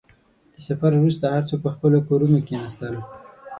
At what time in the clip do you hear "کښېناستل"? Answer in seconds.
2.47-2.95